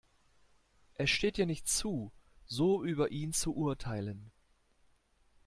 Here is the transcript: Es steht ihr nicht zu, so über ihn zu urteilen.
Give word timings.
Es 0.95 1.11
steht 1.11 1.37
ihr 1.37 1.45
nicht 1.45 1.67
zu, 1.69 2.11
so 2.47 2.83
über 2.83 3.11
ihn 3.11 3.33
zu 3.33 3.55
urteilen. 3.55 4.31